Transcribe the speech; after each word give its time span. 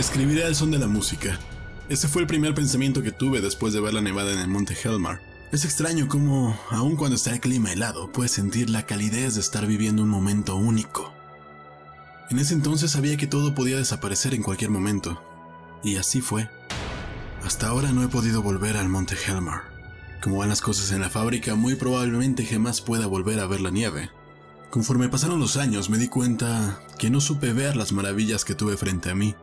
Escribiré 0.00 0.46
al 0.46 0.56
son 0.56 0.70
de 0.70 0.78
la 0.78 0.86
música. 0.86 1.38
Ese 1.90 2.08
fue 2.08 2.22
el 2.22 2.26
primer 2.26 2.54
pensamiento 2.54 3.02
que 3.02 3.12
tuve 3.12 3.42
después 3.42 3.74
de 3.74 3.82
ver 3.82 3.92
la 3.92 4.00
nevada 4.00 4.32
en 4.32 4.38
el 4.38 4.48
monte 4.48 4.74
Helmar. 4.82 5.20
Es 5.52 5.66
extraño 5.66 6.08
cómo, 6.08 6.58
aun 6.70 6.96
cuando 6.96 7.16
está 7.16 7.34
el 7.34 7.40
clima 7.40 7.70
helado, 7.70 8.10
puedes 8.10 8.32
sentir 8.32 8.70
la 8.70 8.86
calidez 8.86 9.34
de 9.34 9.42
estar 9.42 9.66
viviendo 9.66 10.02
un 10.02 10.08
momento 10.08 10.56
único. 10.56 11.12
En 12.30 12.38
ese 12.38 12.54
entonces 12.54 12.92
sabía 12.92 13.18
que 13.18 13.26
todo 13.26 13.54
podía 13.54 13.76
desaparecer 13.76 14.32
en 14.32 14.42
cualquier 14.42 14.70
momento, 14.70 15.22
y 15.84 15.96
así 15.96 16.22
fue. 16.22 16.48
Hasta 17.44 17.68
ahora 17.68 17.92
no 17.92 18.02
he 18.02 18.08
podido 18.08 18.40
volver 18.40 18.78
al 18.78 18.88
monte 18.88 19.16
Helmar. 19.26 19.64
Como 20.22 20.38
van 20.38 20.48
las 20.48 20.62
cosas 20.62 20.92
en 20.92 21.02
la 21.02 21.10
fábrica, 21.10 21.56
muy 21.56 21.74
probablemente 21.74 22.46
jamás 22.46 22.80
pueda 22.80 23.06
volver 23.06 23.38
a 23.38 23.46
ver 23.46 23.60
la 23.60 23.70
nieve. 23.70 24.08
Conforme 24.70 25.10
pasaron 25.10 25.40
los 25.40 25.58
años 25.58 25.90
me 25.90 25.98
di 25.98 26.08
cuenta 26.08 26.80
que 26.98 27.10
no 27.10 27.20
supe 27.20 27.52
ver 27.52 27.76
las 27.76 27.92
maravillas 27.92 28.46
que 28.46 28.54
tuve 28.54 28.78
frente 28.78 29.10
a 29.10 29.14
mí. 29.14 29.34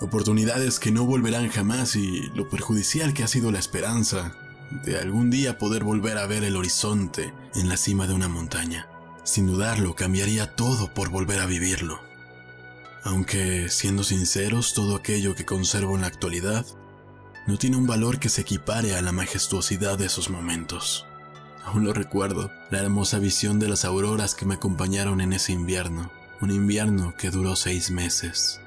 Oportunidades 0.00 0.78
que 0.78 0.90
no 0.90 1.06
volverán 1.06 1.48
jamás 1.48 1.96
y 1.96 2.28
lo 2.34 2.48
perjudicial 2.48 3.14
que 3.14 3.22
ha 3.22 3.28
sido 3.28 3.50
la 3.50 3.58
esperanza 3.58 4.36
de 4.84 4.98
algún 4.98 5.30
día 5.30 5.58
poder 5.58 5.84
volver 5.84 6.18
a 6.18 6.26
ver 6.26 6.44
el 6.44 6.56
horizonte 6.56 7.32
en 7.54 7.68
la 7.68 7.76
cima 7.76 8.06
de 8.06 8.12
una 8.12 8.28
montaña. 8.28 8.88
Sin 9.24 9.46
dudarlo, 9.46 9.94
cambiaría 9.94 10.54
todo 10.54 10.92
por 10.92 11.08
volver 11.08 11.40
a 11.40 11.46
vivirlo. 11.46 12.00
Aunque, 13.04 13.68
siendo 13.70 14.04
sinceros, 14.04 14.74
todo 14.74 14.96
aquello 14.96 15.34
que 15.34 15.46
conservo 15.46 15.94
en 15.94 16.02
la 16.02 16.08
actualidad 16.08 16.66
no 17.46 17.56
tiene 17.56 17.76
un 17.76 17.86
valor 17.86 18.18
que 18.18 18.28
se 18.28 18.42
equipare 18.42 18.96
a 18.96 19.02
la 19.02 19.12
majestuosidad 19.12 19.96
de 19.96 20.06
esos 20.06 20.28
momentos. 20.28 21.06
Aún 21.64 21.84
lo 21.84 21.92
recuerdo, 21.92 22.50
la 22.70 22.80
hermosa 22.80 23.18
visión 23.18 23.58
de 23.58 23.68
las 23.68 23.84
auroras 23.84 24.34
que 24.34 24.44
me 24.44 24.54
acompañaron 24.54 25.20
en 25.20 25.32
ese 25.32 25.52
invierno, 25.52 26.12
un 26.40 26.50
invierno 26.50 27.14
que 27.16 27.30
duró 27.30 27.56
seis 27.56 27.90
meses. 27.90 28.60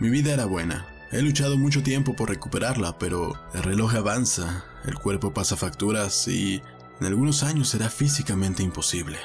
Mi 0.00 0.08
vida 0.08 0.32
era 0.32 0.46
buena, 0.46 0.86
he 1.12 1.20
luchado 1.20 1.58
mucho 1.58 1.82
tiempo 1.82 2.16
por 2.16 2.30
recuperarla, 2.30 2.98
pero 2.98 3.38
el 3.52 3.62
reloj 3.62 3.96
avanza, 3.96 4.64
el 4.86 4.94
cuerpo 4.94 5.34
pasa 5.34 5.56
facturas 5.56 6.26
y 6.26 6.62
en 7.00 7.06
algunos 7.06 7.42
años 7.42 7.68
será 7.68 7.90
físicamente 7.90 8.62
imposible. 8.62 9.18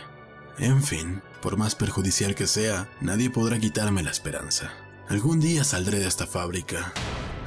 En 0.57 0.83
fin, 0.83 1.21
por 1.41 1.55
más 1.55 1.75
perjudicial 1.75 2.35
que 2.35 2.45
sea, 2.45 2.89
nadie 2.99 3.29
podrá 3.29 3.57
quitarme 3.57 4.03
la 4.03 4.11
esperanza. 4.11 4.73
Algún 5.07 5.39
día 5.39 5.63
saldré 5.63 5.99
de 5.99 6.07
esta 6.07 6.27
fábrica. 6.27 6.91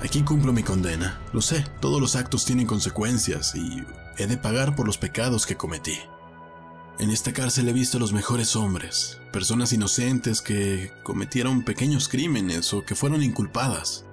Aquí 0.03 0.23
cumplo 0.23 0.55
mi 0.55 0.63
condena. 0.63 1.21
Lo 1.35 1.43
sé, 1.43 1.67
todos 1.81 2.01
los 2.01 2.17
actos 2.17 2.47
tienen 2.47 2.67
consecuencias 2.67 3.55
y 3.55 3.85
he 4.17 4.27
de 4.27 4.39
pagar 4.39 4.75
por 4.75 4.87
los 4.87 4.97
pecados 4.97 5.45
que 5.45 5.57
cometí. 5.57 5.99
En 6.99 7.11
esta 7.11 7.33
cárcel 7.33 7.69
he 7.69 7.73
visto 7.73 7.97
a 7.97 8.01
los 8.01 8.13
mejores 8.13 8.57
hombres, 8.57 9.21
personas 9.33 9.73
inocentes 9.73 10.43
que 10.43 10.91
cometieron 11.05 11.63
pequeños 11.63 12.09
crímenes 12.09 12.75
o 12.75 12.85
que 12.85 12.97
fueron 12.97 13.23
inculpadas. 13.23 14.05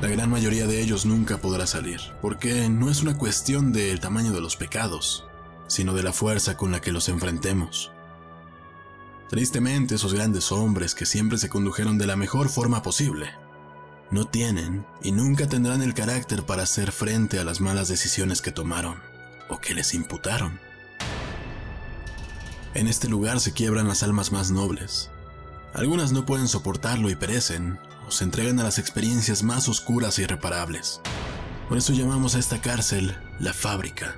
La 0.00 0.08
gran 0.08 0.30
mayoría 0.30 0.66
de 0.66 0.80
ellos 0.80 1.04
nunca 1.04 1.36
podrá 1.36 1.66
salir, 1.66 2.00
porque 2.22 2.70
no 2.70 2.90
es 2.90 3.02
una 3.02 3.18
cuestión 3.18 3.72
del 3.72 4.00
tamaño 4.00 4.32
de 4.32 4.40
los 4.40 4.56
pecados, 4.56 5.26
sino 5.66 5.92
de 5.92 6.02
la 6.02 6.14
fuerza 6.14 6.56
con 6.56 6.72
la 6.72 6.80
que 6.80 6.92
los 6.92 7.10
enfrentemos. 7.10 7.92
Tristemente, 9.28 9.96
esos 9.96 10.14
grandes 10.14 10.50
hombres 10.50 10.94
que 10.94 11.04
siempre 11.04 11.36
se 11.36 11.50
condujeron 11.50 11.98
de 11.98 12.06
la 12.06 12.16
mejor 12.16 12.48
forma 12.48 12.82
posible, 12.82 13.32
no 14.10 14.26
tienen 14.26 14.86
y 15.02 15.12
nunca 15.12 15.46
tendrán 15.46 15.82
el 15.82 15.92
carácter 15.92 16.44
para 16.44 16.62
hacer 16.62 16.90
frente 16.90 17.38
a 17.38 17.44
las 17.44 17.60
malas 17.60 17.88
decisiones 17.88 18.40
que 18.40 18.50
tomaron 18.50 18.98
o 19.50 19.60
que 19.60 19.74
les 19.74 19.92
imputaron. 19.92 20.58
En 22.74 22.88
este 22.88 23.08
lugar 23.08 23.38
se 23.38 23.52
quiebran 23.52 23.86
las 23.86 24.02
almas 24.02 24.32
más 24.32 24.50
nobles. 24.50 25.08
Algunas 25.74 26.10
no 26.10 26.26
pueden 26.26 26.48
soportarlo 26.48 27.08
y 27.08 27.14
perecen, 27.14 27.78
o 28.08 28.10
se 28.10 28.24
entregan 28.24 28.58
a 28.58 28.64
las 28.64 28.80
experiencias 28.80 29.44
más 29.44 29.68
oscuras 29.68 30.18
e 30.18 30.22
irreparables. 30.22 31.00
Por 31.68 31.78
eso 31.78 31.92
llamamos 31.92 32.34
a 32.34 32.40
esta 32.40 32.60
cárcel 32.60 33.16
la 33.38 33.52
fábrica, 33.52 34.16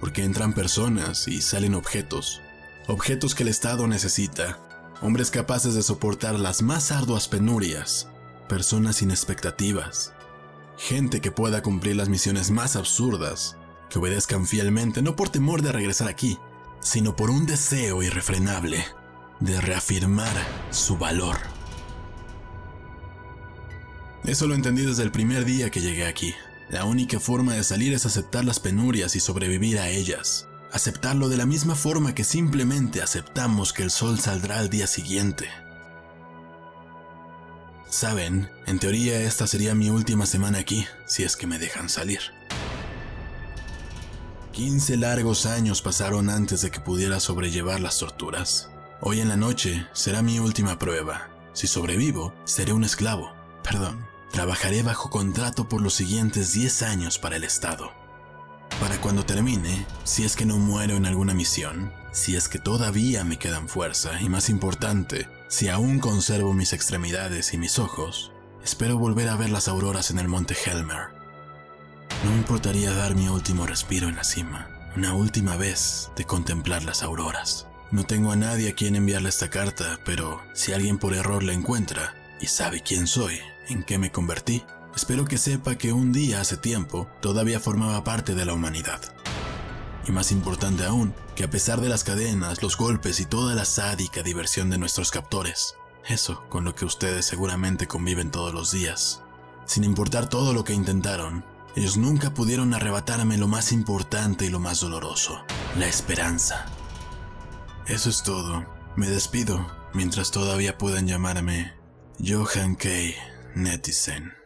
porque 0.00 0.22
entran 0.22 0.52
personas 0.52 1.28
y 1.28 1.40
salen 1.40 1.74
objetos, 1.74 2.42
objetos 2.88 3.34
que 3.34 3.42
el 3.42 3.48
Estado 3.48 3.86
necesita, 3.88 4.58
hombres 5.00 5.30
capaces 5.30 5.74
de 5.74 5.82
soportar 5.82 6.38
las 6.38 6.60
más 6.60 6.92
arduas 6.92 7.26
penurias, 7.26 8.08
personas 8.50 8.96
sin 8.96 9.10
expectativas, 9.10 10.12
gente 10.76 11.22
que 11.22 11.30
pueda 11.30 11.62
cumplir 11.62 11.96
las 11.96 12.10
misiones 12.10 12.50
más 12.50 12.76
absurdas, 12.76 13.56
que 13.88 13.98
obedezcan 13.98 14.46
fielmente 14.46 15.00
no 15.00 15.16
por 15.16 15.30
temor 15.30 15.62
de 15.62 15.72
regresar 15.72 16.08
aquí, 16.08 16.38
sino 16.84 17.16
por 17.16 17.30
un 17.30 17.46
deseo 17.46 18.02
irrefrenable 18.02 18.84
de 19.40 19.60
reafirmar 19.60 20.36
su 20.70 20.96
valor. 20.98 21.38
Eso 24.24 24.46
lo 24.46 24.54
entendí 24.54 24.84
desde 24.84 25.02
el 25.02 25.10
primer 25.10 25.44
día 25.44 25.70
que 25.70 25.80
llegué 25.80 26.06
aquí. 26.06 26.34
La 26.68 26.84
única 26.84 27.18
forma 27.18 27.54
de 27.54 27.64
salir 27.64 27.92
es 27.94 28.06
aceptar 28.06 28.44
las 28.44 28.60
penurias 28.60 29.16
y 29.16 29.20
sobrevivir 29.20 29.78
a 29.78 29.88
ellas. 29.88 30.46
Aceptarlo 30.72 31.28
de 31.28 31.36
la 31.36 31.46
misma 31.46 31.74
forma 31.74 32.14
que 32.14 32.24
simplemente 32.24 33.02
aceptamos 33.02 33.72
que 33.72 33.82
el 33.82 33.90
sol 33.90 34.20
saldrá 34.20 34.58
al 34.58 34.70
día 34.70 34.86
siguiente. 34.86 35.48
Saben, 37.88 38.50
en 38.66 38.78
teoría 38.78 39.20
esta 39.20 39.46
sería 39.46 39.74
mi 39.74 39.88
última 39.88 40.26
semana 40.26 40.58
aquí, 40.58 40.86
si 41.06 41.22
es 41.22 41.36
que 41.36 41.46
me 41.46 41.58
dejan 41.58 41.88
salir. 41.88 42.20
15 44.54 44.98
largos 44.98 45.46
años 45.46 45.82
pasaron 45.82 46.30
antes 46.30 46.62
de 46.62 46.70
que 46.70 46.78
pudiera 46.78 47.18
sobrellevar 47.18 47.80
las 47.80 47.98
torturas. 47.98 48.70
Hoy 49.00 49.18
en 49.18 49.28
la 49.28 49.36
noche 49.36 49.84
será 49.92 50.22
mi 50.22 50.38
última 50.38 50.78
prueba. 50.78 51.28
Si 51.52 51.66
sobrevivo, 51.66 52.32
seré 52.44 52.72
un 52.72 52.84
esclavo. 52.84 53.32
Perdón, 53.64 54.06
trabajaré 54.30 54.84
bajo 54.84 55.10
contrato 55.10 55.68
por 55.68 55.82
los 55.82 55.94
siguientes 55.94 56.52
10 56.52 56.82
años 56.84 57.18
para 57.18 57.34
el 57.34 57.42
Estado. 57.42 57.90
Para 58.80 59.00
cuando 59.00 59.26
termine, 59.26 59.86
si 60.04 60.22
es 60.22 60.36
que 60.36 60.46
no 60.46 60.56
muero 60.56 60.94
en 60.94 61.06
alguna 61.06 61.34
misión, 61.34 61.92
si 62.12 62.36
es 62.36 62.48
que 62.48 62.60
todavía 62.60 63.24
me 63.24 63.40
quedan 63.40 63.68
fuerza 63.68 64.20
y 64.20 64.28
más 64.28 64.48
importante, 64.48 65.28
si 65.48 65.68
aún 65.68 65.98
conservo 65.98 66.52
mis 66.52 66.72
extremidades 66.72 67.54
y 67.54 67.58
mis 67.58 67.80
ojos, 67.80 68.30
espero 68.62 68.98
volver 68.98 69.30
a 69.30 69.36
ver 69.36 69.50
las 69.50 69.66
auroras 69.66 70.12
en 70.12 70.20
el 70.20 70.28
monte 70.28 70.54
Helmer 70.64 71.13
no 72.24 72.30
me 72.30 72.36
importaría 72.38 72.94
dar 72.94 73.14
mi 73.14 73.28
último 73.28 73.66
respiro 73.66 74.08
en 74.08 74.16
la 74.16 74.24
cima, 74.24 74.70
una 74.96 75.12
última 75.14 75.56
vez 75.56 76.10
de 76.16 76.24
contemplar 76.24 76.82
las 76.82 77.02
auroras. 77.02 77.66
No 77.90 78.04
tengo 78.04 78.32
a 78.32 78.36
nadie 78.36 78.70
a 78.70 78.74
quien 78.74 78.96
enviarle 78.96 79.28
esta 79.28 79.50
carta, 79.50 80.00
pero 80.06 80.40
si 80.54 80.72
alguien 80.72 80.98
por 80.98 81.14
error 81.14 81.42
la 81.42 81.52
encuentra 81.52 82.14
y 82.40 82.46
sabe 82.46 82.80
quién 82.80 83.06
soy, 83.06 83.40
en 83.68 83.82
qué 83.82 83.98
me 83.98 84.10
convertí, 84.10 84.64
espero 84.96 85.26
que 85.26 85.36
sepa 85.36 85.74
que 85.74 85.92
un 85.92 86.12
día 86.12 86.40
hace 86.40 86.56
tiempo 86.56 87.08
todavía 87.20 87.60
formaba 87.60 88.04
parte 88.04 88.34
de 88.34 88.46
la 88.46 88.54
humanidad. 88.54 89.02
Y 90.08 90.12
más 90.12 90.32
importante 90.32 90.84
aún, 90.84 91.14
que 91.36 91.44
a 91.44 91.50
pesar 91.50 91.82
de 91.82 91.90
las 91.90 92.04
cadenas, 92.04 92.62
los 92.62 92.78
golpes 92.78 93.20
y 93.20 93.26
toda 93.26 93.54
la 93.54 93.66
sádica 93.66 94.22
diversión 94.22 94.70
de 94.70 94.78
nuestros 94.78 95.10
captores, 95.10 95.74
eso 96.08 96.42
con 96.48 96.64
lo 96.64 96.74
que 96.74 96.86
ustedes 96.86 97.26
seguramente 97.26 97.86
conviven 97.86 98.30
todos 98.30 98.54
los 98.54 98.72
días, 98.72 99.22
sin 99.66 99.84
importar 99.84 100.28
todo 100.28 100.54
lo 100.54 100.64
que 100.64 100.72
intentaron, 100.72 101.44
ellos 101.76 101.96
nunca 101.96 102.34
pudieron 102.34 102.72
arrebatarme 102.74 103.36
lo 103.36 103.48
más 103.48 103.72
importante 103.72 104.44
y 104.44 104.48
lo 104.48 104.60
más 104.60 104.80
doloroso, 104.80 105.40
la 105.78 105.86
esperanza. 105.86 106.66
Eso 107.86 108.10
es 108.10 108.22
todo. 108.22 108.64
Me 108.96 109.08
despido 109.08 109.66
mientras 109.92 110.30
todavía 110.30 110.78
puedan 110.78 111.06
llamarme 111.06 111.72
Johan 112.24 112.76
K. 112.76 112.88
Netizen. 113.54 114.43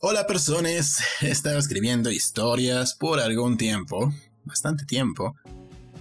Hola 0.00 0.28
personas, 0.28 1.00
he 1.20 1.28
estado 1.28 1.58
escribiendo 1.58 2.12
historias 2.12 2.94
por 2.94 3.18
algún 3.18 3.56
tiempo, 3.56 4.14
bastante 4.44 4.84
tiempo. 4.84 5.34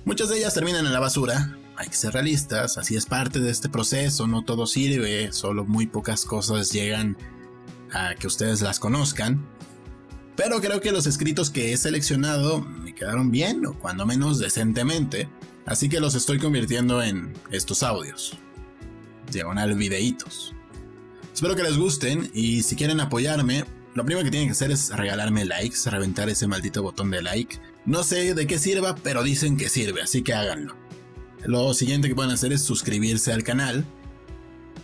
Muchas 0.05 0.29
de 0.29 0.37
ellas 0.37 0.53
terminan 0.53 0.85
en 0.85 0.93
la 0.93 0.99
basura, 0.99 1.57
hay 1.75 1.87
que 1.87 1.95
ser 1.95 2.13
realistas, 2.13 2.77
así 2.77 2.95
es 2.95 3.07
parte 3.07 3.39
de 3.39 3.49
este 3.49 3.69
proceso, 3.69 4.27
no 4.27 4.45
todo 4.45 4.67
sirve, 4.67 5.33
solo 5.33 5.65
muy 5.65 5.87
pocas 5.87 6.25
cosas 6.25 6.71
llegan 6.71 7.17
a 7.91 8.13
que 8.13 8.27
ustedes 8.27 8.61
las 8.61 8.79
conozcan. 8.79 9.43
Pero 10.35 10.61
creo 10.61 10.79
que 10.79 10.91
los 10.91 11.07
escritos 11.07 11.49
que 11.49 11.73
he 11.73 11.77
seleccionado 11.77 12.61
me 12.61 12.93
quedaron 12.93 13.31
bien, 13.31 13.65
o 13.65 13.79
cuando 13.79 14.05
menos 14.05 14.37
decentemente, 14.37 15.27
así 15.65 15.89
que 15.89 15.99
los 15.99 16.13
estoy 16.13 16.37
convirtiendo 16.37 17.01
en 17.01 17.33
estos 17.49 17.81
audios. 17.81 18.37
Diagonal 19.31 19.73
videitos. 19.73 20.53
Espero 21.33 21.55
que 21.55 21.63
les 21.63 21.77
gusten 21.77 22.29
y 22.35 22.61
si 22.61 22.75
quieren 22.75 22.99
apoyarme, 22.99 23.65
lo 23.97 24.05
primero 24.05 24.23
que 24.23 24.29
tienen 24.29 24.47
que 24.47 24.51
hacer 24.51 24.69
es 24.69 24.95
regalarme 24.95 25.43
likes, 25.43 25.89
reventar 25.89 26.29
ese 26.29 26.45
maldito 26.45 26.83
botón 26.83 27.09
de 27.09 27.23
like. 27.23 27.57
No 27.85 28.03
sé 28.03 28.35
de 28.35 28.45
qué 28.45 28.59
sirva, 28.59 28.95
pero 28.95 29.23
dicen 29.23 29.57
que 29.57 29.69
sirve, 29.69 30.03
así 30.03 30.21
que 30.21 30.35
háganlo. 30.35 30.75
Lo 31.45 31.73
siguiente 31.73 32.07
que 32.07 32.13
pueden 32.13 32.29
hacer 32.31 32.53
es 32.53 32.61
suscribirse 32.61 33.33
al 33.33 33.43
canal. 33.43 33.85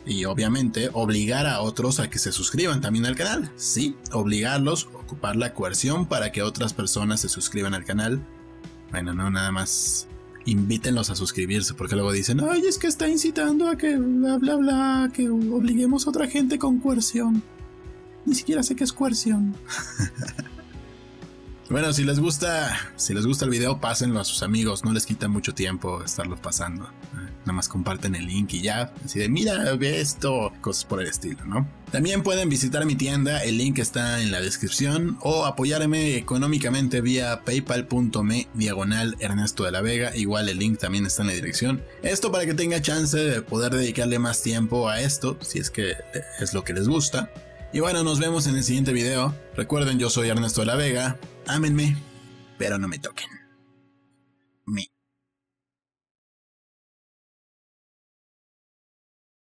y 0.06 0.26
obviamente 0.26 0.90
obligar 0.94 1.46
a 1.48 1.62
otros 1.62 2.00
a 2.00 2.10
que 2.10 2.20
se 2.20 2.32
suscriban 2.32 2.82
también 2.82 3.06
al 3.06 3.16
canal. 3.16 3.52
Sí, 3.56 3.96
obligarlos, 4.12 4.90
ocupar 4.94 5.36
la 5.36 5.54
coerción 5.54 6.08
para 6.08 6.32
que 6.32 6.42
otras 6.42 6.74
personas 6.74 7.22
se 7.22 7.30
suscriban 7.30 7.74
al 7.74 7.86
canal. 7.86 8.26
Bueno, 8.92 9.14
no, 9.14 9.30
nada 9.30 9.52
más 9.52 10.08
invítenlos 10.46 11.10
a 11.10 11.16
suscribirse, 11.16 11.74
porque 11.74 11.96
luego 11.96 12.12
dicen, 12.12 12.42
ay, 12.42 12.66
es 12.68 12.78
que 12.78 12.88
está 12.88 13.08
incitando 13.08 13.70
a 13.70 13.78
que 13.78 13.96
bla, 13.96 14.38
bla, 14.38 14.56
bla, 14.56 15.12
que 15.14 15.30
obliguemos 15.30 16.06
a 16.06 16.10
otra 16.10 16.28
gente 16.28 16.60
con 16.60 16.80
coerción. 16.80 17.42
Ni 18.26 18.36
siquiera 18.36 18.64
sé 18.64 18.76
qué 18.76 18.84
es 18.84 18.94
coerción. 18.94 19.56
bueno, 21.70 21.92
si 21.94 22.04
les 22.04 22.20
gusta, 22.20 22.78
si 22.96 23.14
les 23.14 23.26
gusta 23.26 23.46
el 23.46 23.52
video, 23.52 23.80
pásenlo 23.80 24.20
a 24.20 24.24
sus 24.24 24.44
amigos, 24.44 24.86
no 24.86 24.94
les 24.94 25.06
quita 25.06 25.28
mucho 25.28 25.54
tiempo 25.54 26.04
estarlo 26.04 26.38
pasando. 26.38 26.90
Nada 27.44 27.54
más 27.54 27.68
comparten 27.68 28.16
el 28.16 28.26
link 28.26 28.54
y 28.54 28.62
ya. 28.62 28.94
Así 29.04 29.20
de, 29.20 29.28
mira, 29.28 29.76
ve 29.76 30.00
esto, 30.00 30.54
cosas 30.62 30.86
por 30.86 31.02
el 31.02 31.08
estilo, 31.08 31.44
¿no? 31.46 31.68
También 31.92 32.24
pueden 32.24 32.48
visitar 32.48 32.86
mi 32.86 32.96
tienda, 32.96 33.44
el 33.44 33.58
link 33.58 33.80
está 33.80 34.22
en 34.22 34.32
la 34.32 34.40
descripción, 34.40 35.18
o 35.20 35.46
apoyarme 35.46 36.16
económicamente 36.16 37.02
vía 37.02 37.42
paypal.me 37.44 38.48
diagonal 38.54 39.18
Ernesto 39.20 39.66
de 39.66 39.72
la 39.72 39.82
Vega, 39.82 40.16
igual 40.16 40.48
el 40.48 40.58
link 40.58 40.80
también 40.80 41.06
está 41.06 41.24
en 41.24 41.28
la 41.28 41.34
dirección. 41.34 41.84
Esto 42.02 42.32
para 42.32 42.46
que 42.46 42.54
tenga 42.54 42.82
chance 42.82 43.18
de 43.18 43.42
poder 43.42 43.74
dedicarle 43.74 44.20
más 44.20 44.42
tiempo 44.42 44.88
a 44.88 45.02
esto, 45.02 45.38
si 45.42 45.60
es 45.60 45.70
que 45.70 45.96
es 46.40 46.54
lo 46.54 46.64
que 46.64 46.74
les 46.74 46.88
gusta. 46.88 47.30
Y 47.74 47.80
bueno, 47.80 48.04
nos 48.04 48.20
vemos 48.20 48.46
en 48.46 48.56
el 48.56 48.64
siguiente 48.64 48.94
video. 48.94 49.34
Recuerden, 49.58 49.98
yo 49.98 50.12
soy 50.12 50.30
Ernesto 50.30 50.62
de 50.62 50.68
la 50.68 50.76
Vega. 50.76 51.18
Ámenme, 51.48 51.98
pero 52.60 52.78
no 52.78 52.88
me 52.88 53.00
toquen. 53.00 53.43